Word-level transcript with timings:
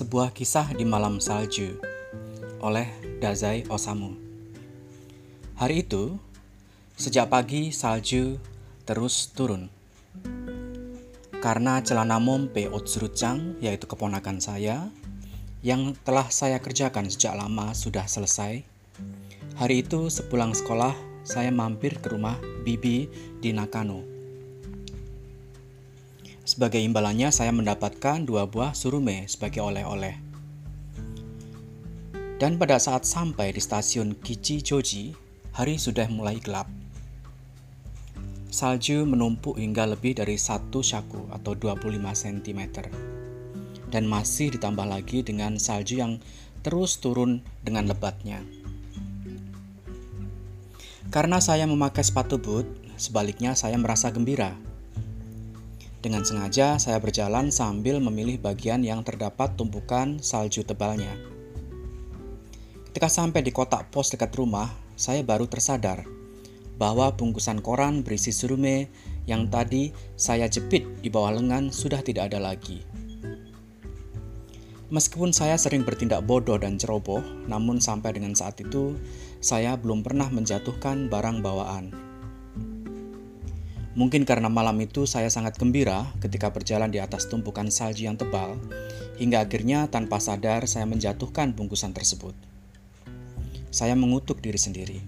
Sebuah 0.00 0.32
kisah 0.32 0.72
di 0.72 0.88
malam 0.88 1.20
salju 1.20 1.76
oleh 2.64 2.88
Dazai 3.20 3.68
Osamu. 3.68 4.16
Hari 5.60 5.84
itu, 5.84 6.16
sejak 6.96 7.28
pagi 7.28 7.68
salju 7.68 8.40
terus 8.88 9.28
turun. 9.36 9.68
Karena 11.44 11.84
celana 11.84 12.16
mompe 12.16 12.64
Otsurucang, 12.72 13.60
yaitu 13.60 13.84
keponakan 13.84 14.40
saya, 14.40 14.88
yang 15.60 15.92
telah 16.00 16.32
saya 16.32 16.64
kerjakan 16.64 17.12
sejak 17.12 17.36
lama 17.36 17.76
sudah 17.76 18.08
selesai. 18.08 18.64
Hari 19.60 19.84
itu 19.84 20.08
sepulang 20.08 20.56
sekolah, 20.56 20.96
saya 21.28 21.52
mampir 21.52 22.00
ke 22.00 22.08
rumah 22.08 22.40
Bibi 22.64 23.04
di 23.36 23.52
Nakano 23.52 24.19
sebagai 26.50 26.82
imbalannya, 26.82 27.30
saya 27.30 27.54
mendapatkan 27.54 28.26
dua 28.26 28.50
buah 28.50 28.74
surume 28.74 29.22
sebagai 29.30 29.62
oleh-oleh. 29.62 30.18
Dan 32.42 32.58
pada 32.58 32.82
saat 32.82 33.06
sampai 33.06 33.54
di 33.54 33.62
stasiun 33.62 34.18
Kichijoji, 34.18 35.14
hari 35.54 35.78
sudah 35.78 36.10
mulai 36.10 36.42
gelap. 36.42 36.66
Salju 38.50 39.06
menumpuk 39.06 39.62
hingga 39.62 39.86
lebih 39.86 40.18
dari 40.18 40.34
satu 40.34 40.82
syaku 40.82 41.30
atau 41.30 41.54
25 41.54 42.02
cm. 42.02 42.60
Dan 43.94 44.10
masih 44.10 44.50
ditambah 44.50 44.90
lagi 44.90 45.22
dengan 45.22 45.54
salju 45.54 46.02
yang 46.02 46.18
terus 46.66 46.98
turun 46.98 47.46
dengan 47.62 47.86
lebatnya. 47.86 48.42
Karena 51.14 51.38
saya 51.38 51.70
memakai 51.70 52.02
sepatu 52.02 52.42
boot, 52.42 52.66
sebaliknya 52.98 53.54
saya 53.54 53.78
merasa 53.78 54.10
gembira 54.10 54.69
dengan 56.00 56.24
sengaja, 56.24 56.80
saya 56.80 56.96
berjalan 56.96 57.52
sambil 57.52 58.00
memilih 58.00 58.40
bagian 58.40 58.80
yang 58.80 59.04
terdapat 59.04 59.52
tumpukan 59.52 60.16
salju 60.24 60.64
tebalnya. 60.64 61.12
Ketika 62.88 63.12
sampai 63.12 63.44
di 63.44 63.52
kotak 63.52 63.92
pos 63.92 64.08
dekat 64.08 64.32
rumah, 64.32 64.72
saya 64.96 65.20
baru 65.20 65.44
tersadar 65.44 66.08
bahwa 66.80 67.12
bungkusan 67.12 67.60
koran 67.60 68.00
berisi 68.00 68.32
surume 68.32 68.88
yang 69.28 69.52
tadi 69.52 69.92
saya 70.16 70.48
jepit 70.48 70.88
di 71.04 71.12
bawah 71.12 71.36
lengan 71.36 71.68
sudah 71.68 72.00
tidak 72.00 72.32
ada 72.32 72.40
lagi. 72.40 72.80
Meskipun 74.90 75.30
saya 75.30 75.54
sering 75.54 75.86
bertindak 75.86 76.26
bodoh 76.26 76.58
dan 76.58 76.80
ceroboh, 76.80 77.22
namun 77.46 77.78
sampai 77.78 78.16
dengan 78.16 78.34
saat 78.34 78.58
itu 78.58 78.96
saya 79.38 79.78
belum 79.78 80.02
pernah 80.02 80.26
menjatuhkan 80.32 81.06
barang 81.06 81.44
bawaan. 81.44 82.09
Mungkin 84.00 84.24
karena 84.24 84.48
malam 84.48 84.80
itu 84.80 85.04
saya 85.04 85.28
sangat 85.28 85.60
gembira 85.60 86.08
ketika 86.24 86.48
berjalan 86.48 86.88
di 86.88 87.04
atas 87.04 87.28
tumpukan 87.28 87.68
salju 87.68 88.08
yang 88.08 88.16
tebal, 88.16 88.56
hingga 89.20 89.44
akhirnya 89.44 89.92
tanpa 89.92 90.16
sadar 90.16 90.64
saya 90.64 90.88
menjatuhkan 90.88 91.52
bungkusan 91.52 91.92
tersebut. 91.92 92.32
Saya 93.68 93.92
mengutuk 94.00 94.40
diri 94.40 94.56
sendiri. 94.56 95.04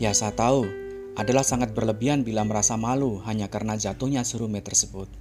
Ya, 0.00 0.16
saya 0.16 0.32
tahu 0.32 0.64
adalah 1.12 1.44
sangat 1.44 1.76
berlebihan 1.76 2.24
bila 2.24 2.40
merasa 2.40 2.80
malu 2.80 3.20
hanya 3.28 3.52
karena 3.52 3.76
jatuhnya 3.76 4.24
surume 4.24 4.64
tersebut. 4.64 5.12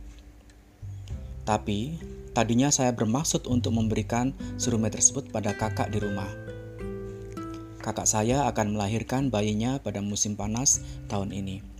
Tapi, 1.43 1.99
tadinya 2.31 2.71
saya 2.71 2.95
bermaksud 2.95 3.43
untuk 3.43 3.75
memberikan 3.75 4.31
surume 4.55 4.87
tersebut 4.87 5.35
pada 5.35 5.51
kakak 5.51 5.91
di 5.91 5.99
rumah. 5.99 6.31
Kakak 7.83 8.07
saya 8.07 8.47
akan 8.47 8.79
melahirkan 8.79 9.27
bayinya 9.27 9.83
pada 9.83 9.99
musim 9.99 10.39
panas 10.39 10.79
tahun 11.11 11.35
ini. 11.35 11.74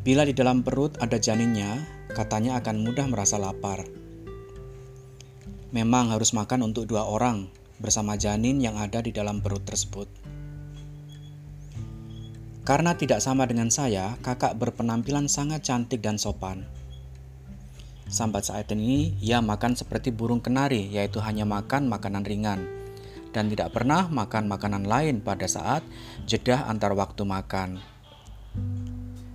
Bila 0.00 0.24
di 0.24 0.32
dalam 0.32 0.64
perut 0.64 0.96
ada 0.96 1.20
janinnya, 1.20 1.76
katanya 2.16 2.56
akan 2.56 2.88
mudah 2.88 3.04
merasa 3.04 3.36
lapar. 3.36 3.84
Memang 5.76 6.08
harus 6.08 6.32
makan 6.32 6.72
untuk 6.72 6.88
dua 6.88 7.04
orang 7.04 7.52
bersama 7.76 8.16
janin 8.16 8.64
yang 8.64 8.80
ada 8.80 9.04
di 9.04 9.12
dalam 9.12 9.44
perut 9.44 9.60
tersebut. 9.60 10.08
Karena 12.64 12.96
tidak 12.96 13.20
sama 13.20 13.44
dengan 13.44 13.68
saya, 13.68 14.16
kakak 14.24 14.56
berpenampilan 14.56 15.28
sangat 15.28 15.68
cantik 15.68 16.00
dan 16.00 16.16
sopan. 16.16 16.64
Sampai 18.08 18.40
saat 18.40 18.72
ini, 18.72 19.20
ia 19.20 19.44
makan 19.44 19.76
seperti 19.76 20.16
burung 20.16 20.40
kenari, 20.40 20.88
yaitu 20.88 21.20
hanya 21.20 21.44
makan 21.44 21.92
makanan 21.92 22.24
ringan, 22.24 22.64
dan 23.36 23.52
tidak 23.52 23.76
pernah 23.76 24.08
makan 24.08 24.48
makanan 24.48 24.88
lain 24.88 25.20
pada 25.20 25.44
saat 25.44 25.84
jeda 26.24 26.64
antar 26.66 26.96
waktu 26.96 27.22
makan. 27.22 27.84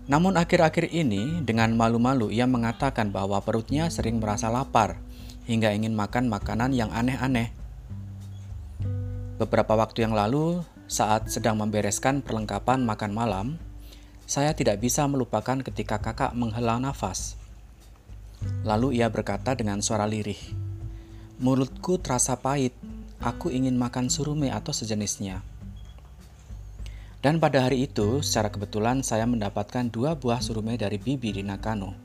Namun 0.05 0.37
akhir-akhir 0.37 0.93
ini 0.93 1.41
dengan 1.41 1.73
malu-malu 1.73 2.29
ia 2.29 2.45
mengatakan 2.45 3.09
bahwa 3.09 3.41
perutnya 3.41 3.89
sering 3.89 4.21
merasa 4.21 4.53
lapar 4.53 5.01
hingga 5.49 5.73
ingin 5.73 5.97
makan 5.97 6.29
makanan 6.29 6.77
yang 6.77 6.93
aneh-aneh. 6.93 7.49
Beberapa 9.41 9.73
waktu 9.73 10.05
yang 10.05 10.13
lalu 10.13 10.61
saat 10.85 11.33
sedang 11.33 11.57
membereskan 11.57 12.21
perlengkapan 12.21 12.85
makan 12.85 13.11
malam, 13.17 13.47
saya 14.29 14.53
tidak 14.53 14.77
bisa 14.77 15.09
melupakan 15.09 15.57
ketika 15.65 15.97
kakak 15.97 16.37
menghela 16.37 16.77
nafas. 16.77 17.33
Lalu 18.61 19.01
ia 19.01 19.09
berkata 19.09 19.57
dengan 19.57 19.81
suara 19.81 20.05
lirih, 20.05 20.37
"Mulutku 21.41 21.97
terasa 21.97 22.37
pahit, 22.37 22.77
aku 23.17 23.49
ingin 23.49 23.73
makan 23.73 24.13
surume 24.13 24.53
atau 24.53 24.69
sejenisnya." 24.69 25.54
Dan 27.25 27.41
pada 27.41 27.65
hari 27.65 27.89
itu, 27.89 28.21
secara 28.21 28.53
kebetulan 28.53 29.01
saya 29.01 29.25
mendapatkan 29.25 29.89
dua 29.89 30.13
buah 30.13 30.45
surume 30.45 30.77
dari 30.77 31.01
bibi 31.01 31.33
di 31.33 31.41
Nakano 31.41 31.97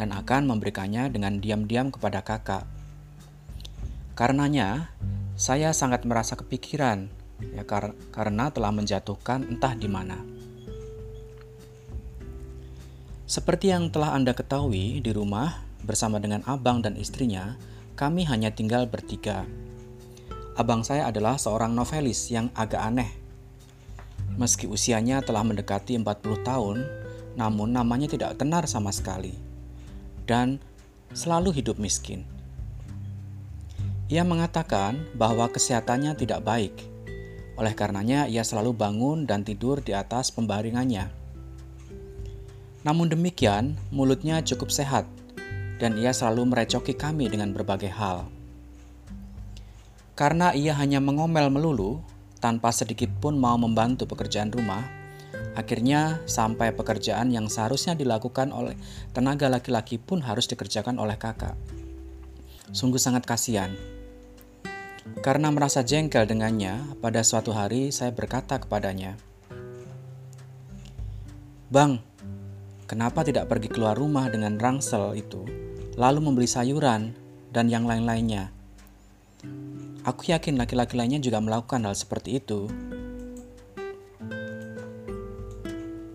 dan 0.00 0.08
akan 0.08 0.48
memberikannya 0.48 1.12
dengan 1.12 1.36
diam-diam 1.36 1.92
kepada 1.92 2.24
kakak. 2.24 2.64
Karenanya, 4.16 4.88
saya 5.36 5.76
sangat 5.76 6.08
merasa 6.08 6.32
kepikiran 6.40 7.12
ya 7.52 7.68
kar 7.68 7.92
karena 8.08 8.48
telah 8.48 8.72
menjatuhkan 8.72 9.44
entah 9.52 9.76
di 9.76 9.84
mana. 9.84 10.16
Seperti 13.28 13.68
yang 13.68 13.92
telah 13.92 14.16
Anda 14.16 14.32
ketahui, 14.32 15.04
di 15.04 15.12
rumah 15.12 15.60
bersama 15.84 16.16
dengan 16.16 16.40
abang 16.48 16.80
dan 16.80 16.96
istrinya, 16.96 17.60
kami 18.00 18.24
hanya 18.24 18.48
tinggal 18.48 18.88
bertiga. 18.88 19.44
Abang 20.56 20.80
saya 20.88 21.12
adalah 21.12 21.36
seorang 21.36 21.76
novelis 21.76 22.32
yang 22.32 22.48
agak 22.56 22.80
aneh 22.80 23.23
Meski 24.34 24.66
usianya 24.66 25.22
telah 25.22 25.46
mendekati 25.46 25.94
40 25.94 26.42
tahun, 26.42 26.82
namun 27.38 27.70
namanya 27.74 28.10
tidak 28.10 28.38
tenar 28.38 28.66
sama 28.66 28.90
sekali 28.90 29.34
dan 30.24 30.58
selalu 31.14 31.54
hidup 31.54 31.78
miskin. 31.78 32.24
Ia 34.10 34.20
mengatakan 34.26 35.00
bahwa 35.16 35.48
kesehatannya 35.48 36.12
tidak 36.18 36.44
baik. 36.44 36.74
Oleh 37.54 37.72
karenanya, 37.72 38.26
ia 38.26 38.42
selalu 38.42 38.74
bangun 38.74 39.24
dan 39.24 39.46
tidur 39.46 39.78
di 39.80 39.94
atas 39.94 40.34
pembaringannya. 40.34 41.08
Namun 42.84 43.08
demikian, 43.08 43.78
mulutnya 43.88 44.44
cukup 44.44 44.68
sehat 44.68 45.08
dan 45.80 45.96
ia 45.96 46.12
selalu 46.12 46.52
merecoki 46.52 46.92
kami 46.92 47.32
dengan 47.32 47.54
berbagai 47.56 47.88
hal. 47.94 48.28
Karena 50.14 50.52
ia 50.54 50.76
hanya 50.78 51.00
mengomel 51.02 51.50
melulu, 51.50 52.04
tanpa 52.44 52.76
sedikit 52.76 53.08
pun 53.24 53.40
mau 53.40 53.56
membantu 53.56 54.04
pekerjaan 54.04 54.52
rumah, 54.52 54.84
akhirnya 55.56 56.20
sampai 56.28 56.76
pekerjaan 56.76 57.32
yang 57.32 57.48
seharusnya 57.48 57.96
dilakukan 57.96 58.52
oleh 58.52 58.76
tenaga 59.16 59.48
laki-laki 59.48 59.96
pun 59.96 60.20
harus 60.20 60.44
dikerjakan 60.44 61.00
oleh 61.00 61.16
kakak. 61.16 61.56
Sungguh 62.68 63.00
sangat 63.00 63.24
kasihan. 63.24 63.72
Karena 65.24 65.48
merasa 65.48 65.80
jengkel 65.80 66.28
dengannya, 66.28 67.00
pada 67.00 67.24
suatu 67.24 67.56
hari 67.56 67.88
saya 67.88 68.12
berkata 68.12 68.60
kepadanya, 68.60 69.16
"Bang, 71.72 72.04
kenapa 72.84 73.24
tidak 73.24 73.48
pergi 73.48 73.72
keluar 73.72 73.96
rumah 73.96 74.28
dengan 74.28 74.60
rangsel 74.60 75.16
itu, 75.16 75.48
lalu 75.96 76.20
membeli 76.20 76.48
sayuran 76.48 77.16
dan 77.56 77.72
yang 77.72 77.88
lain-lainnya?" 77.88 78.52
Aku 80.04 80.28
yakin 80.28 80.60
laki-laki 80.60 81.00
lainnya 81.00 81.16
juga 81.16 81.40
melakukan 81.40 81.88
hal 81.88 81.96
seperti 81.96 82.36
itu. 82.36 82.68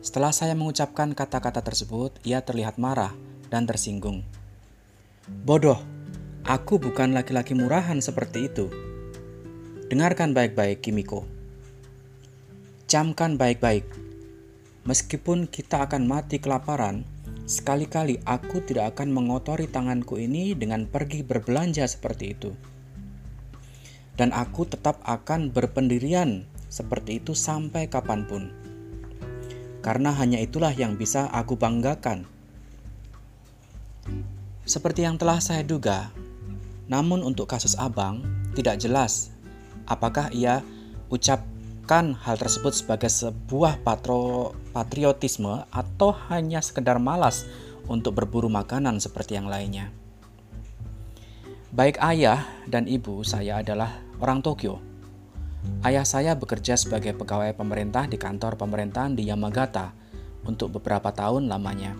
Setelah 0.05 0.29
saya 0.29 0.53
mengucapkan 0.53 1.17
kata-kata 1.17 1.65
tersebut, 1.65 2.13
ia 2.21 2.45
terlihat 2.45 2.77
marah 2.77 3.09
dan 3.49 3.65
tersinggung. 3.65 4.21
Bodoh, 5.25 5.81
aku 6.45 6.77
bukan 6.77 7.17
laki-laki 7.17 7.57
murahan 7.57 7.97
seperti 7.97 8.53
itu. 8.53 8.69
Dengarkan 9.89 10.37
baik-baik, 10.37 10.85
Kimiko. 10.85 11.25
Camkan 12.85 13.41
baik-baik. 13.41 13.89
Meskipun 14.85 15.49
kita 15.49 15.89
akan 15.89 16.05
mati 16.05 16.37
kelaparan, 16.37 17.09
sekali-kali 17.49 18.21
aku 18.21 18.61
tidak 18.69 18.93
akan 18.93 19.09
mengotori 19.09 19.65
tanganku 19.65 20.21
ini 20.21 20.53
dengan 20.53 20.85
pergi 20.85 21.25
berbelanja 21.25 21.89
seperti 21.89 22.37
itu 22.37 22.53
dan 24.19 24.35
aku 24.35 24.67
tetap 24.67 24.99
akan 25.07 25.55
berpendirian 25.55 26.43
seperti 26.67 27.23
itu 27.23 27.31
sampai 27.31 27.87
kapan 27.87 28.27
pun. 28.27 28.51
Karena 29.79 30.11
hanya 30.11 30.43
itulah 30.43 30.75
yang 30.75 30.99
bisa 30.99 31.31
aku 31.31 31.55
banggakan. 31.55 32.27
Seperti 34.67 35.07
yang 35.07 35.15
telah 35.15 35.39
saya 35.39 35.63
duga, 35.63 36.11
Namun 36.89 37.21
untuk 37.21 37.45
kasus 37.45 37.77
Abang, 37.77 38.25
tidak 38.57 38.81
jelas 38.81 39.29
apakah 39.85 40.33
ia 40.33 40.65
ucapkan 41.13 42.17
hal 42.17 42.37
tersebut 42.37 42.73
sebagai 42.73 43.13
sebuah 43.13 43.81
patro, 43.85 44.53
patriotisme 44.73 45.65
atau 45.73 46.09
hanya 46.33 46.61
sekedar 46.65 46.97
malas 46.97 47.45
untuk 47.89 48.17
berburu 48.17 48.49
makanan 48.49 48.97
seperti 49.01 49.37
yang 49.37 49.45
lainnya. 49.45 49.93
Baik 51.69 52.01
ayah 52.01 52.45
dan 52.65 52.89
ibu 52.89 53.21
saya 53.21 53.61
adalah 53.61 54.08
orang 54.19 54.43
Tokyo. 54.43 54.83
Ayah 55.83 56.07
saya 56.07 56.35
bekerja 56.35 56.79
sebagai 56.79 57.11
pegawai 57.15 57.51
pemerintah 57.55 58.07
di 58.07 58.15
kantor 58.15 58.55
pemerintahan 58.55 59.15
di 59.15 59.27
Yamagata 59.27 59.91
untuk 60.47 60.79
beberapa 60.79 61.11
tahun 61.11 61.51
lamanya. 61.51 61.95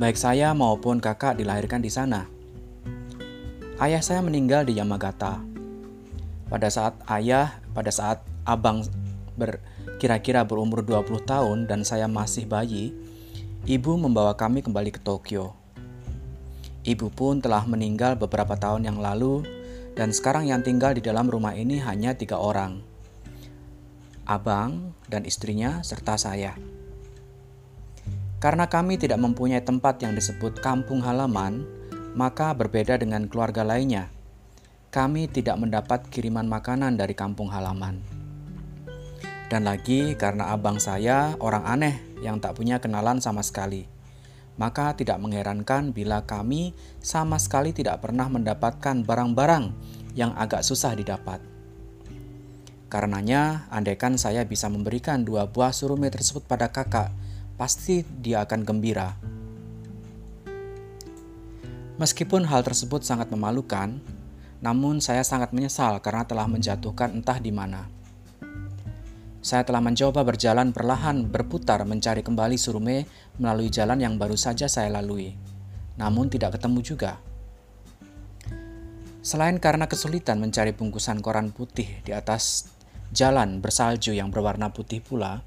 Baik 0.00 0.16
saya 0.16 0.56
maupun 0.56 0.96
kakak 0.96 1.36
dilahirkan 1.36 1.84
di 1.84 1.92
sana. 1.92 2.24
Ayah 3.80 4.00
saya 4.00 4.20
meninggal 4.24 4.64
di 4.64 4.76
Yamagata. 4.76 5.40
Pada 6.48 6.68
saat 6.72 6.96
ayah, 7.08 7.60
pada 7.72 7.92
saat 7.92 8.24
abang 8.44 8.84
ber, 9.36 9.60
kira-kira 10.00 10.44
berumur 10.44 10.84
20 10.84 11.24
tahun 11.24 11.58
dan 11.68 11.84
saya 11.84 12.08
masih 12.08 12.48
bayi, 12.48 12.92
ibu 13.68 13.96
membawa 13.96 14.36
kami 14.36 14.64
kembali 14.64 14.92
ke 14.92 15.00
Tokyo. 15.00 15.56
Ibu 16.80 17.12
pun 17.12 17.44
telah 17.44 17.68
meninggal 17.68 18.16
beberapa 18.16 18.56
tahun 18.56 18.88
yang 18.88 18.98
lalu, 19.04 19.44
dan 19.98 20.14
sekarang 20.14 20.46
yang 20.46 20.62
tinggal 20.62 20.94
di 20.94 21.02
dalam 21.02 21.26
rumah 21.26 21.54
ini 21.54 21.82
hanya 21.82 22.14
tiga 22.14 22.38
orang: 22.38 22.82
abang 24.26 24.94
dan 25.10 25.26
istrinya, 25.26 25.82
serta 25.82 26.14
saya. 26.14 26.54
Karena 28.40 28.70
kami 28.70 28.96
tidak 28.96 29.20
mempunyai 29.20 29.60
tempat 29.60 30.00
yang 30.00 30.16
disebut 30.16 30.64
kampung 30.64 31.04
halaman, 31.04 31.68
maka 32.16 32.56
berbeda 32.56 32.96
dengan 32.96 33.28
keluarga 33.28 33.60
lainnya. 33.66 34.08
Kami 34.90 35.30
tidak 35.30 35.60
mendapat 35.60 36.08
kiriman 36.08 36.48
makanan 36.48 36.98
dari 36.98 37.12
kampung 37.14 37.52
halaman. 37.52 38.00
Dan 39.50 39.66
lagi 39.66 40.16
karena 40.16 40.54
abang 40.54 40.80
saya 40.80 41.36
orang 41.42 41.66
aneh 41.66 41.96
yang 42.24 42.40
tak 42.40 42.56
punya 42.56 42.78
kenalan 42.80 43.18
sama 43.22 43.42
sekali 43.42 43.99
maka 44.56 44.96
tidak 44.96 45.20
mengherankan 45.22 45.94
bila 45.94 46.24
kami 46.24 46.72
sama 46.98 47.38
sekali 47.38 47.70
tidak 47.70 48.02
pernah 48.02 48.26
mendapatkan 48.26 49.02
barang-barang 49.06 49.70
yang 50.18 50.34
agak 50.34 50.66
susah 50.66 50.96
didapat. 50.96 51.42
Karenanya, 52.90 53.70
andaikan 53.70 54.18
saya 54.18 54.42
bisa 54.42 54.66
memberikan 54.66 55.22
dua 55.22 55.46
buah 55.46 55.70
surume 55.70 56.10
tersebut 56.10 56.42
pada 56.42 56.74
kakak, 56.74 57.14
pasti 57.54 58.02
dia 58.18 58.42
akan 58.42 58.66
gembira. 58.66 59.14
Meskipun 62.02 62.48
hal 62.48 62.66
tersebut 62.66 63.06
sangat 63.06 63.30
memalukan, 63.30 64.00
namun 64.58 64.98
saya 64.98 65.22
sangat 65.22 65.54
menyesal 65.54 66.00
karena 66.02 66.24
telah 66.24 66.48
menjatuhkan 66.48 67.14
entah 67.14 67.38
di 67.38 67.52
mana. 67.52 67.99
Saya 69.40 69.64
telah 69.64 69.80
mencoba 69.80 70.20
berjalan 70.20 70.68
perlahan 70.68 71.24
berputar 71.24 71.80
mencari 71.88 72.20
kembali 72.20 72.60
Surume 72.60 73.08
melalui 73.40 73.72
jalan 73.72 73.96
yang 73.96 74.20
baru 74.20 74.36
saja 74.36 74.68
saya 74.68 74.92
lalui. 74.92 75.32
Namun 75.96 76.28
tidak 76.28 76.60
ketemu 76.60 76.80
juga. 76.84 77.12
Selain 79.24 79.56
karena 79.56 79.88
kesulitan 79.88 80.40
mencari 80.40 80.76
bungkusan 80.76 81.24
koran 81.24 81.52
putih 81.52 82.04
di 82.04 82.12
atas 82.12 82.68
jalan 83.12 83.64
bersalju 83.64 84.16
yang 84.16 84.28
berwarna 84.32 84.72
putih 84.72 85.04
pula, 85.04 85.44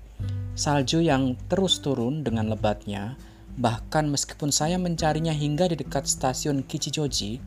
salju 0.54 1.02
yang 1.02 1.38
terus 1.50 1.82
turun 1.82 2.22
dengan 2.22 2.50
lebatnya, 2.50 3.18
bahkan 3.58 4.10
meskipun 4.10 4.50
saya 4.50 4.78
mencarinya 4.82 5.34
hingga 5.34 5.70
di 5.70 5.78
dekat 5.78 6.06
stasiun 6.06 6.66
Kichijoji, 6.66 7.42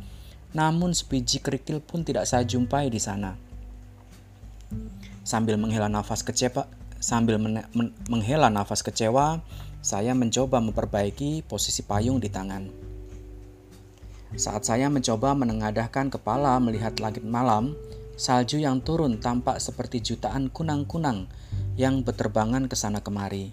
namun 0.55 0.95
sebiji 0.95 1.43
kerikil 1.43 1.83
pun 1.83 2.03
tidak 2.07 2.27
saya 2.27 2.43
jumpai 2.43 2.91
di 2.91 2.99
sana. 2.99 3.35
Sambil 5.27 5.59
menghela 5.59 5.91
nafas 5.91 6.23
kecewa, 6.23 6.71
sambil 7.03 7.35
men 7.43 7.67
men 7.75 7.91
menghela 8.07 8.47
nafas 8.47 8.87
kecewa, 8.87 9.43
saya 9.83 10.15
mencoba 10.15 10.63
memperbaiki 10.63 11.43
posisi 11.43 11.83
payung 11.83 12.23
di 12.23 12.31
tangan. 12.31 12.71
Saat 14.39 14.71
saya 14.71 14.87
mencoba 14.87 15.35
menengadahkan 15.35 16.15
kepala 16.15 16.63
melihat 16.63 17.03
langit 17.03 17.27
malam, 17.27 17.75
salju 18.15 18.63
yang 18.63 18.79
turun 18.79 19.19
tampak 19.19 19.59
seperti 19.59 19.99
jutaan 19.99 20.47
kunang-kunang 20.47 21.27
yang 21.75 22.07
berterbangan 22.07 22.71
ke 22.71 22.79
sana 22.79 23.03
kemari. 23.03 23.51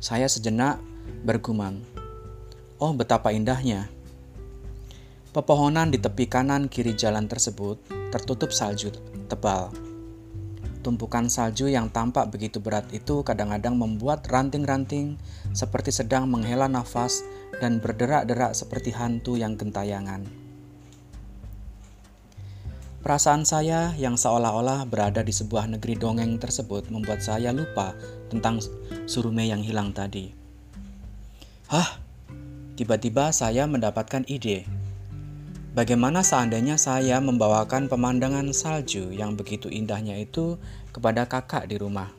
Saya 0.00 0.32
sejenak 0.32 0.80
bergumam, 1.28 1.84
"Oh, 2.80 2.96
betapa 2.96 3.36
indahnya!" 3.36 3.92
Pepohonan 5.36 5.92
di 5.92 6.00
tepi 6.00 6.24
kanan 6.24 6.72
kiri 6.72 6.96
jalan 6.96 7.28
tersebut 7.28 7.84
tertutup 8.08 8.48
salju 8.48 8.96
tebal. 9.28 9.89
Tumpukan 10.80 11.28
salju 11.28 11.68
yang 11.68 11.92
tampak 11.92 12.32
begitu 12.32 12.56
berat 12.56 12.88
itu 12.96 13.20
kadang-kadang 13.20 13.76
membuat 13.76 14.24
ranting-ranting 14.32 15.20
seperti 15.52 15.92
sedang 15.92 16.24
menghela 16.24 16.72
nafas 16.72 17.20
dan 17.60 17.84
berderak-derak 17.84 18.56
seperti 18.56 18.88
hantu 18.96 19.36
yang 19.36 19.60
gentayangan. 19.60 20.24
Perasaan 23.00 23.44
saya 23.44 23.92
yang 23.96 24.16
seolah-olah 24.16 24.88
berada 24.88 25.20
di 25.20 25.32
sebuah 25.32 25.68
negeri 25.68 26.00
dongeng 26.00 26.40
tersebut 26.40 26.88
membuat 26.88 27.20
saya 27.20 27.52
lupa 27.52 27.92
tentang 28.32 28.60
surume 29.04 29.44
yang 29.44 29.60
hilang 29.60 29.92
tadi. 29.92 30.32
Hah, 31.68 32.00
tiba-tiba 32.76 33.32
saya 33.36 33.68
mendapatkan 33.68 34.24
ide 34.28 34.79
Bagaimana 35.70 36.26
seandainya 36.26 36.74
saya 36.74 37.22
membawakan 37.22 37.86
pemandangan 37.86 38.50
salju 38.50 39.14
yang 39.14 39.38
begitu 39.38 39.70
indahnya 39.70 40.18
itu 40.18 40.58
kepada 40.90 41.30
kakak 41.30 41.70
di 41.70 41.78
rumah? 41.78 42.10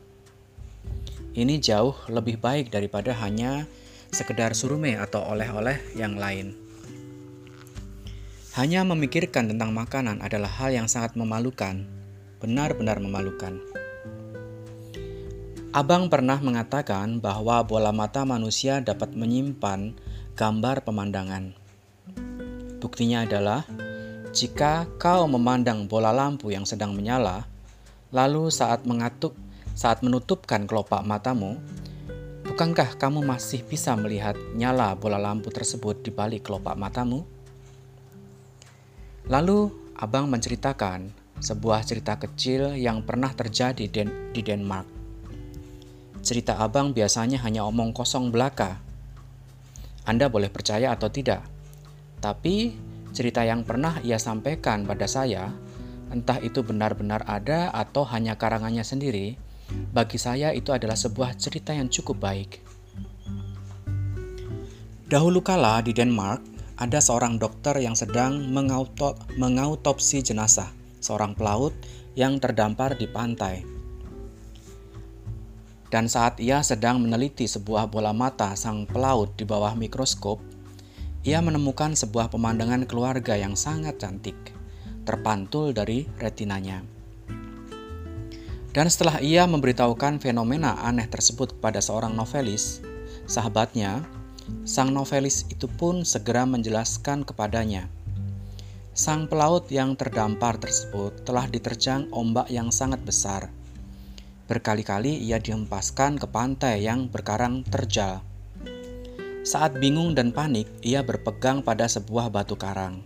Ini 1.36 1.60
jauh 1.60 1.92
lebih 2.08 2.40
baik 2.40 2.72
daripada 2.72 3.12
hanya 3.20 3.68
sekedar 4.08 4.56
surume 4.56 4.96
atau 4.96 5.20
oleh-oleh 5.28 5.84
yang 5.92 6.16
lain. 6.16 6.56
Hanya 8.56 8.88
memikirkan 8.88 9.52
tentang 9.52 9.76
makanan 9.76 10.24
adalah 10.24 10.48
hal 10.48 10.72
yang 10.72 10.88
sangat 10.88 11.12
memalukan, 11.12 11.84
benar-benar 12.40 13.04
memalukan. 13.04 13.60
Abang 15.76 16.08
pernah 16.08 16.40
mengatakan 16.40 17.20
bahwa 17.20 17.60
bola 17.68 17.92
mata 17.92 18.24
manusia 18.24 18.80
dapat 18.80 19.12
menyimpan 19.12 19.92
gambar 20.36 20.88
pemandangan. 20.88 21.61
Buktinya 22.82 23.22
adalah 23.22 23.62
jika 24.34 24.90
kau 24.98 25.30
memandang 25.30 25.86
bola 25.86 26.10
lampu 26.10 26.50
yang 26.50 26.66
sedang 26.66 26.98
menyala, 26.98 27.46
lalu 28.10 28.50
saat 28.50 28.82
mengatuk, 28.82 29.38
saat 29.78 30.02
menutupkan 30.02 30.66
kelopak 30.66 31.06
matamu, 31.06 31.62
bukankah 32.42 32.98
kamu 32.98 33.22
masih 33.22 33.62
bisa 33.62 33.94
melihat 33.94 34.34
nyala 34.58 34.98
bola 34.98 35.14
lampu 35.14 35.54
tersebut 35.54 36.02
di 36.02 36.10
balik 36.10 36.42
kelopak 36.50 36.74
matamu? 36.74 37.22
Lalu 39.30 39.70
abang 39.94 40.26
menceritakan 40.26 41.14
sebuah 41.38 41.86
cerita 41.86 42.18
kecil 42.18 42.74
yang 42.74 43.06
pernah 43.06 43.30
terjadi 43.30 43.86
di 44.34 44.40
Denmark. 44.42 44.90
Cerita 46.18 46.58
abang 46.58 46.90
biasanya 46.90 47.38
hanya 47.46 47.62
omong 47.62 47.94
kosong 47.94 48.34
belaka. 48.34 48.82
Anda 50.02 50.26
boleh 50.26 50.50
percaya 50.50 50.90
atau 50.90 51.06
tidak, 51.06 51.51
tapi 52.22 52.78
cerita 53.10 53.42
yang 53.42 53.66
pernah 53.66 53.98
ia 54.06 54.16
sampaikan 54.16 54.86
pada 54.86 55.10
saya, 55.10 55.50
entah 56.14 56.38
itu 56.38 56.62
benar-benar 56.62 57.26
ada 57.26 57.74
atau 57.74 58.06
hanya 58.06 58.38
karangannya 58.38 58.86
sendiri, 58.86 59.34
bagi 59.90 60.22
saya 60.22 60.54
itu 60.54 60.70
adalah 60.70 60.94
sebuah 60.94 61.34
cerita 61.34 61.74
yang 61.74 61.90
cukup 61.90 62.22
baik. 62.22 62.62
Dahulu 65.10 65.44
kala 65.44 65.84
di 65.84 65.92
Denmark, 65.92 66.40
ada 66.80 67.02
seorang 67.02 67.36
dokter 67.36 67.76
yang 67.82 67.92
sedang 67.92 68.48
mengauto 68.48 69.12
mengautopsi 69.36 70.24
jenazah 70.24 70.72
seorang 71.02 71.36
pelaut 71.36 71.76
yang 72.16 72.40
terdampar 72.40 72.96
di 72.96 73.10
pantai. 73.10 73.60
Dan 75.92 76.08
saat 76.08 76.40
ia 76.40 76.64
sedang 76.64 77.04
meneliti 77.04 77.44
sebuah 77.44 77.92
bola 77.92 78.16
mata 78.16 78.56
sang 78.56 78.88
pelaut 78.88 79.36
di 79.36 79.44
bawah 79.44 79.76
mikroskop, 79.76 80.40
ia 81.22 81.38
menemukan 81.38 81.94
sebuah 81.94 82.34
pemandangan 82.34 82.82
keluarga 82.90 83.38
yang 83.38 83.54
sangat 83.54 84.02
cantik, 84.02 84.34
terpantul 85.06 85.70
dari 85.70 86.10
retinanya. 86.18 86.82
Dan 88.74 88.90
setelah 88.90 89.22
ia 89.22 89.46
memberitahukan 89.46 90.18
fenomena 90.18 90.82
aneh 90.82 91.06
tersebut 91.06 91.54
kepada 91.54 91.78
seorang 91.78 92.18
novelis, 92.18 92.82
sahabatnya, 93.30 94.02
sang 94.66 94.90
novelis 94.90 95.46
itu 95.46 95.70
pun 95.70 96.02
segera 96.02 96.42
menjelaskan 96.42 97.22
kepadanya. 97.22 97.86
Sang 98.90 99.30
pelaut 99.30 99.70
yang 99.70 99.94
terdampar 99.94 100.58
tersebut 100.58 101.22
telah 101.22 101.46
diterjang 101.46 102.10
ombak 102.10 102.50
yang 102.50 102.74
sangat 102.74 102.98
besar. 103.06 103.46
Berkali-kali 104.50 105.22
ia 105.22 105.38
dihempaskan 105.38 106.18
ke 106.18 106.26
pantai 106.26 106.82
yang 106.82 107.06
berkarang 107.06 107.62
terjal 107.62 108.26
Saat 109.42 109.82
bingung 109.82 110.14
dan 110.14 110.30
panik, 110.30 110.70
ia 110.86 111.02
berpegang 111.02 111.66
pada 111.66 111.90
sebuah 111.90 112.30
batu 112.30 112.54
karang. 112.54 113.02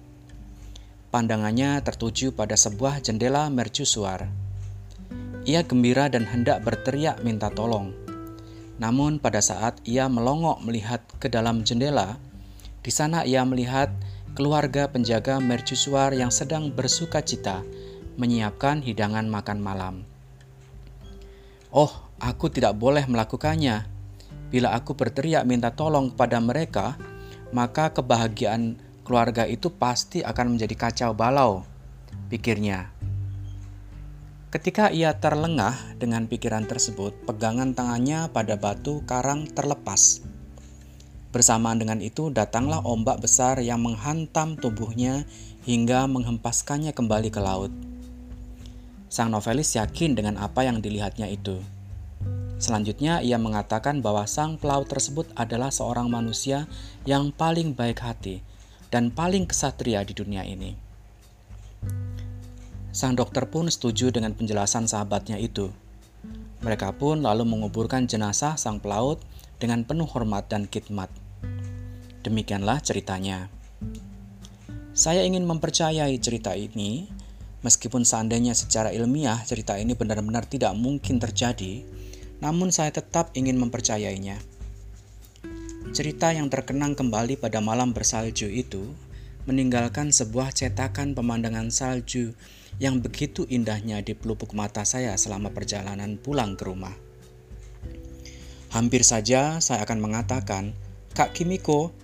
Pandangannya 1.08 1.80
tertuju 1.80 2.28
pada 2.28 2.60
sebuah 2.60 3.00
jendela 3.00 3.48
mercusuar. 3.48 4.28
Ia 5.48 5.64
gembira 5.64 6.12
dan 6.12 6.28
hendak 6.28 6.60
berteriak 6.60 7.24
minta 7.24 7.48
tolong. 7.48 7.96
Namun 8.76 9.16
pada 9.16 9.40
saat 9.40 9.80
ia 9.88 10.12
melongok 10.12 10.60
melihat 10.60 11.00
ke 11.16 11.32
dalam 11.32 11.64
jendela, 11.64 12.20
di 12.84 12.92
sana 12.92 13.24
ia 13.24 13.40
melihat 13.48 13.88
keluarga 14.36 14.92
penjaga 14.92 15.40
mercusuar 15.40 16.12
yang 16.12 16.28
sedang 16.28 16.68
bersuka 16.68 17.24
cita 17.24 17.64
menyiapkan 18.20 18.84
hidangan 18.84 19.24
makan 19.24 19.64
malam. 19.64 19.94
Oh, 21.72 21.96
aku 22.20 22.52
tidak 22.52 22.76
boleh 22.76 23.08
melakukannya, 23.08 23.95
Bila 24.56 24.72
aku 24.72 24.96
berteriak 24.96 25.44
minta 25.44 25.68
tolong 25.68 26.16
kepada 26.16 26.40
mereka, 26.40 26.96
maka 27.52 27.92
kebahagiaan 27.92 28.80
keluarga 29.04 29.44
itu 29.44 29.68
pasti 29.68 30.24
akan 30.24 30.56
menjadi 30.56 30.72
kacau 30.72 31.12
balau, 31.12 31.68
pikirnya. 32.32 32.88
Ketika 34.48 34.88
ia 34.88 35.12
terlengah 35.12 35.76
dengan 36.00 36.24
pikiran 36.24 36.64
tersebut, 36.64 37.12
pegangan 37.28 37.76
tangannya 37.76 38.32
pada 38.32 38.56
batu 38.56 39.04
karang 39.04 39.44
terlepas. 39.44 40.24
Bersamaan 41.36 41.76
dengan 41.76 42.00
itu, 42.00 42.32
datanglah 42.32 42.80
ombak 42.80 43.20
besar 43.20 43.60
yang 43.60 43.84
menghantam 43.84 44.56
tubuhnya 44.56 45.28
hingga 45.68 46.08
menghempaskannya 46.08 46.96
kembali 46.96 47.28
ke 47.28 47.44
laut. 47.44 47.76
Sang 49.12 49.28
novelis 49.28 49.76
yakin 49.76 50.16
dengan 50.16 50.40
apa 50.40 50.64
yang 50.64 50.80
dilihatnya 50.80 51.28
itu. 51.28 51.75
Selanjutnya, 52.56 53.20
ia 53.20 53.36
mengatakan 53.36 54.00
bahwa 54.00 54.24
sang 54.24 54.56
pelaut 54.56 54.88
tersebut 54.88 55.28
adalah 55.36 55.68
seorang 55.68 56.08
manusia 56.08 56.64
yang 57.04 57.28
paling 57.28 57.76
baik 57.76 58.00
hati 58.00 58.40
dan 58.88 59.12
paling 59.12 59.44
kesatria 59.44 60.00
di 60.08 60.16
dunia 60.16 60.40
ini. 60.40 60.72
Sang 62.96 63.12
dokter 63.12 63.44
pun 63.44 63.68
setuju 63.68 64.08
dengan 64.08 64.32
penjelasan 64.32 64.88
sahabatnya 64.88 65.36
itu. 65.36 65.68
Mereka 66.64 66.96
pun 66.96 67.20
lalu 67.20 67.44
menguburkan 67.44 68.08
jenazah 68.08 68.56
sang 68.56 68.80
pelaut 68.80 69.20
dengan 69.60 69.84
penuh 69.84 70.08
hormat 70.08 70.48
dan 70.48 70.64
khidmat. 70.64 71.12
Demikianlah 72.24 72.80
ceritanya. 72.80 73.52
Saya 74.96 75.28
ingin 75.28 75.44
mempercayai 75.44 76.16
cerita 76.24 76.56
ini, 76.56 77.04
meskipun 77.60 78.08
seandainya 78.08 78.56
secara 78.56 78.96
ilmiah 78.96 79.44
cerita 79.44 79.76
ini 79.76 79.92
benar-benar 79.92 80.48
tidak 80.48 80.72
mungkin 80.72 81.20
terjadi, 81.20 81.84
namun 82.40 82.68
saya 82.72 82.92
tetap 82.92 83.32
ingin 83.32 83.56
mempercayainya. 83.56 84.36
Cerita 85.96 86.34
yang 86.34 86.52
terkenang 86.52 86.92
kembali 86.92 87.40
pada 87.40 87.62
malam 87.64 87.96
bersalju 87.96 88.50
itu 88.50 88.92
meninggalkan 89.46 90.10
sebuah 90.10 90.50
cetakan 90.50 91.14
pemandangan 91.14 91.70
salju 91.70 92.34
yang 92.82 93.00
begitu 93.00 93.46
indahnya 93.48 94.02
di 94.02 94.12
pelupuk 94.12 94.52
mata 94.52 94.84
saya 94.84 95.14
selama 95.16 95.54
perjalanan 95.54 96.18
pulang 96.20 96.58
ke 96.58 96.66
rumah. 96.66 96.92
Hampir 98.74 99.06
saja 99.06 99.62
saya 99.62 99.86
akan 99.86 100.02
mengatakan, 100.02 100.74
Kak 101.16 101.32
Kimiko, 101.32 101.94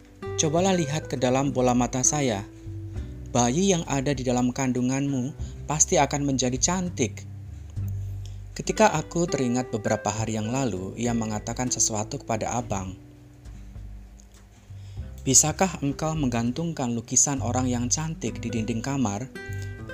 cobalah 0.40 0.72
lihat 0.72 1.10
ke 1.10 1.20
dalam 1.20 1.52
bola 1.52 1.76
mata 1.76 2.00
saya. 2.00 2.46
Bayi 3.34 3.74
yang 3.74 3.84
ada 3.90 4.14
di 4.16 4.24
dalam 4.24 4.54
kandunganmu 4.54 5.34
pasti 5.66 6.00
akan 6.00 6.32
menjadi 6.32 6.56
cantik 6.56 7.31
Ketika 8.52 8.92
aku 8.92 9.24
teringat 9.24 9.72
beberapa 9.72 10.12
hari 10.12 10.36
yang 10.36 10.52
lalu, 10.52 10.92
ia 11.00 11.16
mengatakan 11.16 11.72
sesuatu 11.72 12.20
kepada 12.20 12.52
abang. 12.52 12.92
Bisakah 15.24 15.80
engkau 15.80 16.12
menggantungkan 16.12 16.92
lukisan 16.92 17.40
orang 17.40 17.64
yang 17.64 17.88
cantik 17.88 18.44
di 18.44 18.52
dinding 18.52 18.84
kamar 18.84 19.32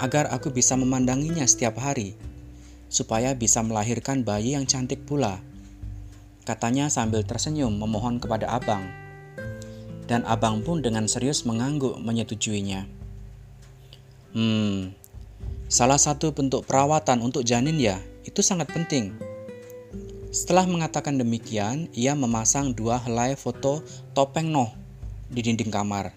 agar 0.02 0.26
aku 0.34 0.50
bisa 0.50 0.74
memandanginya 0.74 1.46
setiap 1.46 1.78
hari, 1.78 2.18
supaya 2.90 3.30
bisa 3.38 3.62
melahirkan 3.62 4.26
bayi 4.26 4.58
yang 4.58 4.66
cantik 4.66 5.06
pula? 5.06 5.38
Katanya 6.42 6.90
sambil 6.90 7.22
tersenyum 7.22 7.78
memohon 7.78 8.18
kepada 8.18 8.50
abang. 8.50 8.90
Dan 10.10 10.26
abang 10.26 10.66
pun 10.66 10.82
dengan 10.82 11.06
serius 11.06 11.46
mengangguk 11.46 11.94
menyetujuinya. 12.02 12.90
Hmm, 14.34 14.98
salah 15.70 16.00
satu 16.00 16.34
bentuk 16.34 16.66
perawatan 16.66 17.22
untuk 17.22 17.46
janin 17.46 17.78
ya, 17.78 18.02
itu 18.28 18.44
sangat 18.44 18.68
penting. 18.68 19.16
Setelah 20.28 20.68
mengatakan 20.68 21.16
demikian, 21.16 21.88
ia 21.96 22.12
memasang 22.12 22.76
dua 22.76 23.00
helai 23.00 23.32
foto 23.32 23.80
topeng 24.12 24.52
Noh 24.52 24.68
di 25.32 25.40
dinding 25.40 25.72
kamar. 25.72 26.12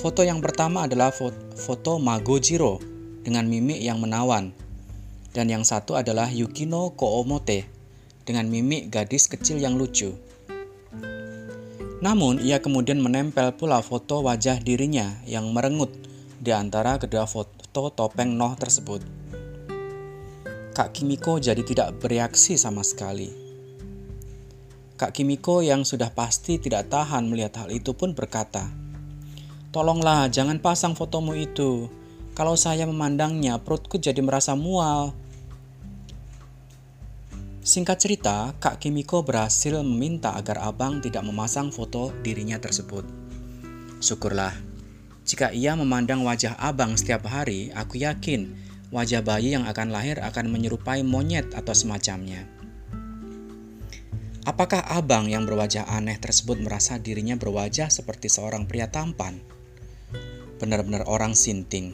Foto 0.00 0.24
yang 0.24 0.40
pertama 0.40 0.88
adalah 0.88 1.12
foto 1.54 2.00
Magojiro 2.00 2.80
dengan 3.20 3.44
mimik 3.44 3.78
yang 3.78 4.00
menawan. 4.00 4.56
Dan 5.36 5.52
yang 5.52 5.68
satu 5.68 6.00
adalah 6.00 6.32
Yukino 6.32 6.96
Koomote 6.96 7.68
dengan 8.24 8.48
mimik 8.48 8.88
gadis 8.88 9.28
kecil 9.28 9.60
yang 9.60 9.76
lucu. 9.76 10.16
Namun, 12.00 12.40
ia 12.40 12.64
kemudian 12.64 13.00
menempel 13.04 13.52
pula 13.52 13.84
foto 13.84 14.24
wajah 14.24 14.56
dirinya 14.64 15.20
yang 15.28 15.52
merengut 15.52 15.92
di 16.40 16.52
antara 16.56 16.96
kedua 16.96 17.28
foto 17.28 17.92
topeng 17.92 18.32
Noh 18.32 18.56
tersebut. 18.56 19.04
Kak 20.76 20.92
Kimiko 20.92 21.40
jadi 21.40 21.64
tidak 21.64 22.04
bereaksi 22.04 22.60
sama 22.60 22.84
sekali. 22.84 23.32
Kak 25.00 25.16
Kimiko 25.16 25.64
yang 25.64 25.88
sudah 25.88 26.12
pasti 26.12 26.60
tidak 26.60 26.92
tahan 26.92 27.32
melihat 27.32 27.64
hal 27.64 27.72
itu 27.72 27.96
pun 27.96 28.12
berkata, 28.12 28.68
Tolonglah 29.72 30.28
jangan 30.28 30.60
pasang 30.60 30.92
fotomu 30.92 31.32
itu. 31.32 31.88
Kalau 32.36 32.60
saya 32.60 32.84
memandangnya, 32.84 33.56
perutku 33.56 33.96
jadi 33.96 34.20
merasa 34.20 34.52
mual. 34.52 35.16
Singkat 37.64 37.96
cerita, 37.96 38.52
Kak 38.60 38.76
Kimiko 38.76 39.24
berhasil 39.24 39.80
meminta 39.80 40.36
agar 40.36 40.60
abang 40.60 41.00
tidak 41.00 41.24
memasang 41.24 41.72
foto 41.72 42.12
dirinya 42.20 42.60
tersebut. 42.60 43.08
Syukurlah, 44.04 44.52
jika 45.24 45.56
ia 45.56 45.72
memandang 45.72 46.20
wajah 46.20 46.52
abang 46.60 47.00
setiap 47.00 47.24
hari, 47.24 47.72
aku 47.72 48.04
yakin 48.04 48.66
wajah 48.96 49.20
bayi 49.20 49.52
yang 49.52 49.68
akan 49.68 49.92
lahir 49.92 50.16
akan 50.24 50.48
menyerupai 50.48 51.04
monyet 51.04 51.52
atau 51.52 51.76
semacamnya. 51.76 52.48
Apakah 54.48 54.80
abang 54.88 55.28
yang 55.28 55.44
berwajah 55.44 55.84
aneh 55.84 56.16
tersebut 56.16 56.56
merasa 56.64 56.96
dirinya 56.96 57.36
berwajah 57.36 57.92
seperti 57.92 58.32
seorang 58.32 58.64
pria 58.64 58.88
tampan? 58.88 59.36
Benar-benar 60.56 61.04
orang 61.12 61.36
sinting. 61.36 61.92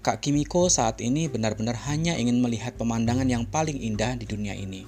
Kak 0.00 0.22
Kimiko 0.22 0.70
saat 0.70 1.02
ini 1.02 1.26
benar-benar 1.26 1.74
hanya 1.90 2.14
ingin 2.14 2.38
melihat 2.38 2.78
pemandangan 2.78 3.26
yang 3.26 3.42
paling 3.42 3.82
indah 3.82 4.14
di 4.14 4.30
dunia 4.30 4.54
ini. 4.54 4.86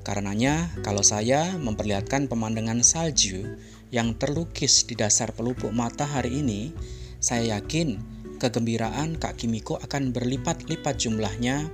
Karenanya, 0.00 0.72
kalau 0.80 1.04
saya 1.04 1.60
memperlihatkan 1.60 2.24
pemandangan 2.24 2.80
salju 2.80 3.60
yang 3.92 4.16
terlukis 4.16 4.88
di 4.88 4.96
dasar 4.96 5.34
pelupuk 5.36 5.70
mata 5.76 6.08
hari 6.08 6.40
ini, 6.40 6.72
saya 7.20 7.60
yakin 7.60 8.00
kegembiraan 8.40 9.20
Kak 9.20 9.36
Kimiko 9.36 9.76
akan 9.76 10.16
berlipat-lipat 10.16 10.96
jumlahnya 10.96 11.68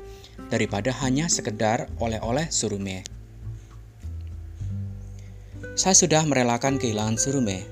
daripada 0.50 0.90
hanya 1.06 1.30
sekedar 1.30 1.86
oleh-oleh 2.02 2.50
surume. 2.50 3.06
Saya 5.78 5.94
sudah 5.94 6.26
merelakan 6.26 6.82
kehilangan 6.82 7.16
surume. 7.16 7.62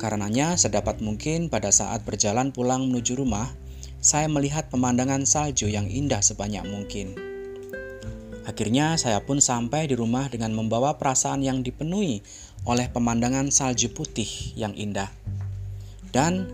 Karenanya, 0.00 0.56
sedapat 0.56 1.04
mungkin 1.04 1.52
pada 1.52 1.68
saat 1.68 2.02
berjalan 2.02 2.50
pulang 2.50 2.88
menuju 2.88 3.20
rumah, 3.20 3.52
saya 4.00 4.26
melihat 4.32 4.72
pemandangan 4.72 5.28
salju 5.28 5.68
yang 5.68 5.84
indah 5.86 6.24
sebanyak 6.24 6.64
mungkin. 6.64 7.12
Akhirnya, 8.48 8.96
saya 8.96 9.20
pun 9.20 9.44
sampai 9.44 9.86
di 9.86 9.94
rumah 9.94 10.32
dengan 10.32 10.56
membawa 10.56 10.96
perasaan 10.96 11.44
yang 11.44 11.60
dipenuhi 11.60 12.24
oleh 12.64 12.88
pemandangan 12.88 13.52
salju 13.52 13.92
putih 13.92 14.56
yang 14.56 14.72
indah. 14.72 15.12
Dan 16.10 16.48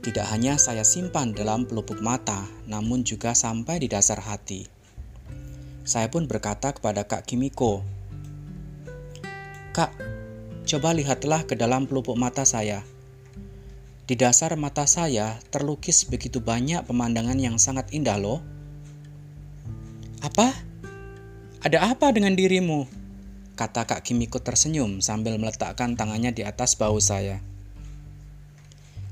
tidak 0.00 0.32
hanya 0.32 0.56
saya 0.56 0.80
simpan 0.80 1.36
dalam 1.36 1.68
pelupuk 1.68 2.00
mata, 2.00 2.48
namun 2.64 3.04
juga 3.04 3.36
sampai 3.36 3.84
di 3.84 3.88
dasar 3.92 4.16
hati. 4.16 4.64
Saya 5.84 6.08
pun 6.08 6.24
berkata 6.24 6.72
kepada 6.72 7.04
Kak 7.04 7.28
Kimiko, 7.28 7.84
Kak, 9.76 9.92
coba 10.64 10.96
lihatlah 10.96 11.44
ke 11.44 11.52
dalam 11.52 11.84
pelupuk 11.84 12.16
mata 12.16 12.48
saya. 12.48 12.80
Di 14.08 14.16
dasar 14.16 14.56
mata 14.56 14.88
saya 14.88 15.36
terlukis 15.52 16.08
begitu 16.08 16.40
banyak 16.40 16.82
pemandangan 16.88 17.36
yang 17.36 17.60
sangat 17.60 17.92
indah 17.92 18.16
loh. 18.16 18.40
Apa? 20.24 20.50
Ada 21.60 21.92
apa 21.92 22.08
dengan 22.10 22.32
dirimu? 22.32 22.88
Kata 23.52 23.84
Kak 23.84 24.00
Kimiko 24.08 24.40
tersenyum 24.40 25.04
sambil 25.04 25.36
meletakkan 25.36 25.92
tangannya 25.92 26.32
di 26.32 26.40
atas 26.40 26.72
bahu 26.72 26.96
saya. 26.96 27.49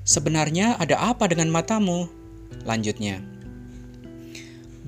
Sebenarnya 0.08 0.80
ada 0.80 1.12
apa 1.12 1.28
dengan 1.28 1.52
matamu? 1.52 2.08
Lanjutnya. 2.64 3.20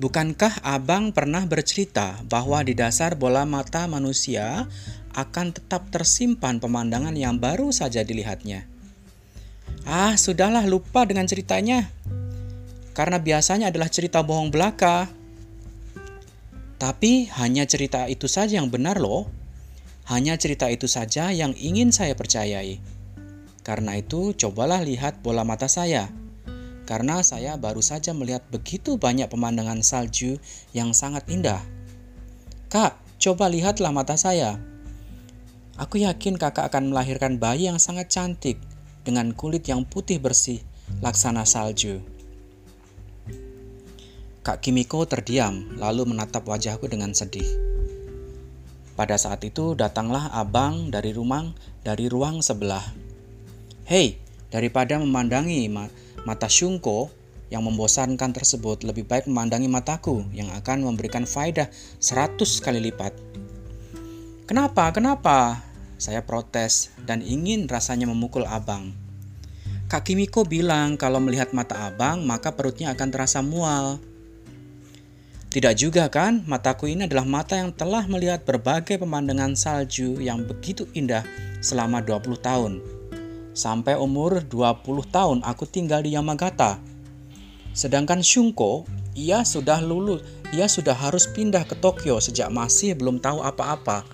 Bukankah 0.01 0.65
abang 0.65 1.13
pernah 1.13 1.45
bercerita 1.45 2.17
bahwa 2.25 2.65
di 2.65 2.73
dasar 2.73 3.13
bola 3.13 3.45
mata 3.45 3.85
manusia 3.85 4.65
akan 5.13 5.53
tetap 5.53 5.93
tersimpan 5.93 6.57
pemandangan 6.57 7.13
yang 7.13 7.37
baru 7.37 7.69
saja 7.69 8.01
dilihatnya. 8.01 8.65
Ah, 9.85 10.17
sudahlah 10.17 10.65
lupa 10.65 11.05
dengan 11.05 11.29
ceritanya. 11.29 11.85
Karena 12.97 13.21
biasanya 13.21 13.69
adalah 13.69 13.93
cerita 13.93 14.25
bohong 14.25 14.49
belaka. 14.49 15.05
Tapi 16.81 17.29
hanya 17.37 17.69
cerita 17.69 18.09
itu 18.09 18.25
saja 18.25 18.57
yang 18.57 18.73
benar 18.73 18.97
loh. 18.97 19.29
Hanya 20.09 20.33
cerita 20.41 20.65
itu 20.73 20.89
saja 20.89 21.29
yang 21.29 21.53
ingin 21.61 21.93
saya 21.93 22.17
percayai. 22.17 22.90
Karena 23.61 23.97
itu, 23.97 24.33
cobalah 24.33 24.81
lihat 24.81 25.21
bola 25.21 25.45
mata 25.45 25.69
saya. 25.69 26.09
Karena 26.89 27.21
saya 27.21 27.55
baru 27.55 27.79
saja 27.79 28.11
melihat 28.11 28.41
begitu 28.49 28.97
banyak 28.97 29.29
pemandangan 29.29 29.85
salju 29.85 30.41
yang 30.73 30.91
sangat 30.91 31.23
indah. 31.29 31.61
Kak, 32.67 32.97
coba 33.21 33.47
lihatlah 33.47 33.93
mata 33.93 34.17
saya. 34.17 34.57
Aku 35.77 36.01
yakin 36.01 36.35
kakak 36.35 36.73
akan 36.73 36.91
melahirkan 36.91 37.37
bayi 37.39 37.69
yang 37.69 37.79
sangat 37.79 38.11
cantik 38.11 38.59
dengan 39.07 39.33
kulit 39.33 39.65
yang 39.65 39.87
putih 39.87 40.21
bersih, 40.21 40.61
laksana 40.99 41.47
salju. 41.47 42.03
Kak 44.41 44.65
Kimiko 44.65 45.05
terdiam, 45.05 45.77
lalu 45.77 46.09
menatap 46.09 46.41
wajahku 46.49 46.89
dengan 46.89 47.13
sedih. 47.13 47.45
Pada 48.97 49.15
saat 49.17 49.41
itu 49.45 49.77
datanglah 49.77 50.33
abang 50.33 50.89
dari 50.89 51.13
rumah 51.13 51.53
dari 51.85 52.09
ruang 52.09 52.41
sebelah. 52.41 52.83
Hei, 53.91 54.15
daripada 54.47 54.95
memandangi 54.95 55.67
mata 56.23 56.47
Shunko 56.47 57.11
yang 57.51 57.67
membosankan 57.67 58.31
tersebut, 58.31 58.87
lebih 58.87 59.03
baik 59.03 59.27
memandangi 59.27 59.67
mataku 59.67 60.23
yang 60.31 60.47
akan 60.55 60.87
memberikan 60.87 61.27
faedah 61.27 61.67
seratus 61.99 62.63
kali 62.63 62.79
lipat. 62.79 63.11
Kenapa? 64.47 64.95
Kenapa? 64.95 65.59
Saya 65.99 66.23
protes 66.23 66.95
dan 67.03 67.19
ingin 67.19 67.67
rasanya 67.67 68.07
memukul 68.07 68.47
abang. 68.47 68.95
Kak 69.91 70.07
Kimiko 70.07 70.47
bilang 70.47 70.95
kalau 70.95 71.19
melihat 71.19 71.51
mata 71.51 71.91
abang 71.91 72.23
maka 72.23 72.55
perutnya 72.55 72.95
akan 72.95 73.11
terasa 73.11 73.43
mual. 73.43 73.99
Tidak 75.51 75.75
juga 75.75 76.07
kan, 76.07 76.47
mataku 76.47 76.87
ini 76.87 77.11
adalah 77.11 77.27
mata 77.27 77.59
yang 77.59 77.75
telah 77.75 78.07
melihat 78.07 78.47
berbagai 78.47 79.03
pemandangan 79.03 79.51
salju 79.59 80.15
yang 80.23 80.47
begitu 80.47 80.87
indah 80.95 81.27
selama 81.59 81.99
20 81.99 82.39
tahun. 82.39 83.00
Sampai 83.51 83.99
umur 83.99 84.43
20 84.47 84.83
tahun 85.11 85.39
aku 85.43 85.67
tinggal 85.67 86.01
di 86.01 86.15
Yamagata. 86.15 86.79
Sedangkan 87.75 88.23
Shunko, 88.23 88.87
ia 89.11 89.43
sudah 89.43 89.83
lulus, 89.83 90.23
ia 90.55 90.71
sudah 90.71 90.95
harus 90.95 91.27
pindah 91.27 91.67
ke 91.67 91.75
Tokyo 91.75 92.19
sejak 92.23 92.47
masih 92.47 92.95
belum 92.95 93.19
tahu 93.19 93.43
apa-apa. 93.43 94.07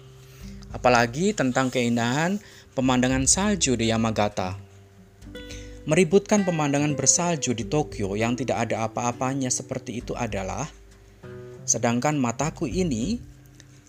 Apalagi 0.74 1.38
tentang 1.38 1.70
keindahan 1.70 2.42
pemandangan 2.74 3.26
salju 3.30 3.78
di 3.78 3.90
Yamagata. 3.94 4.58
Meributkan 5.88 6.44
pemandangan 6.44 7.00
bersalju 7.00 7.56
di 7.56 7.64
Tokyo 7.64 8.18
yang 8.20 8.36
tidak 8.36 8.68
ada 8.68 8.90
apa-apanya 8.90 9.48
seperti 9.48 10.04
itu 10.04 10.12
adalah 10.18 10.68
Sedangkan 11.68 12.16
mataku 12.16 12.64
ini 12.64 13.20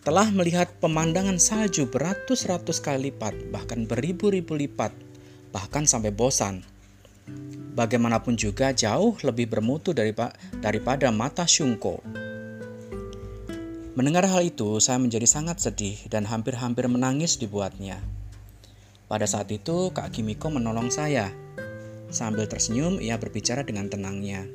telah 0.02 0.26
melihat 0.34 0.66
pemandangan 0.82 1.38
salju 1.38 1.86
beratus-ratus 1.86 2.82
kali 2.82 3.14
lipat, 3.14 3.54
bahkan 3.54 3.86
beribu-ribu 3.86 4.58
lipat, 4.58 4.90
bahkan 5.50 5.84
sampai 5.88 6.12
bosan. 6.12 6.64
Bagaimanapun 7.78 8.34
juga 8.34 8.74
jauh 8.74 9.14
lebih 9.22 9.46
bermutu 9.46 9.94
daripada 9.94 11.08
mata 11.14 11.46
Shunko. 11.46 12.02
Mendengar 13.94 14.26
hal 14.30 14.46
itu, 14.46 14.78
saya 14.78 14.98
menjadi 14.98 15.26
sangat 15.26 15.58
sedih 15.58 15.98
dan 16.06 16.22
hampir-hampir 16.26 16.86
menangis 16.86 17.38
dibuatnya. 17.38 17.98
Pada 19.10 19.26
saat 19.26 19.50
itu, 19.50 19.90
Kak 19.90 20.14
Kimiko 20.14 20.50
menolong 20.50 20.90
saya. 20.90 21.34
Sambil 22.10 22.46
tersenyum, 22.46 23.02
ia 23.02 23.18
berbicara 23.18 23.66
dengan 23.66 23.90
tenangnya. 23.90 24.46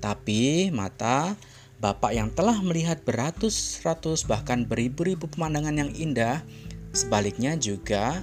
Tapi 0.00 0.72
mata 0.74 1.36
Bapak 1.80 2.12
yang 2.12 2.28
telah 2.28 2.60
melihat 2.60 3.00
beratus-ratus 3.08 4.28
bahkan 4.28 4.68
beribu-ribu 4.68 5.24
pemandangan 5.32 5.80
yang 5.80 5.90
indah, 5.96 6.44
sebaliknya 6.92 7.56
juga 7.56 8.20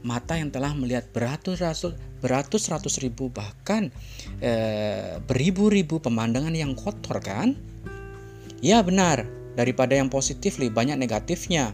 mata 0.00 0.36
yang 0.36 0.48
telah 0.48 0.72
melihat 0.72 1.08
beratus-ratus 1.12 1.96
beratus-ratus 2.20 3.00
ribu 3.00 3.32
bahkan 3.32 3.88
e, 4.40 4.52
beribu-ribu 5.24 6.00
pemandangan 6.00 6.52
yang 6.52 6.72
kotor 6.76 7.20
kan? 7.20 7.56
Ya 8.60 8.84
benar, 8.84 9.24
daripada 9.56 9.96
yang 9.96 10.12
positif 10.12 10.60
lebih 10.60 10.76
banyak 10.76 10.96
negatifnya. 11.00 11.72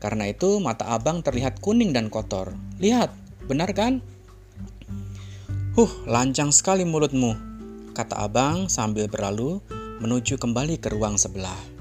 Karena 0.00 0.28
itu 0.28 0.60
mata 0.60 0.92
abang 0.92 1.24
terlihat 1.24 1.64
kuning 1.64 1.96
dan 1.96 2.12
kotor. 2.12 2.52
Lihat, 2.76 3.08
benar 3.48 3.72
kan? 3.72 4.04
Huh, 5.74 5.90
lancang 6.06 6.52
sekali 6.52 6.84
mulutmu, 6.86 7.34
kata 7.96 8.28
abang 8.28 8.68
sambil 8.70 9.08
berlalu 9.10 9.58
menuju 9.98 10.36
kembali 10.36 10.78
ke 10.78 10.92
ruang 10.92 11.16
sebelah. 11.18 11.73